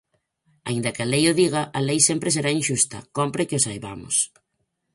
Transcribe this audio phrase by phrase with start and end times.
[0.69, 4.15] Aínda que a lei o diga, a lei sempre será inxusta, cómpre que o saibamos.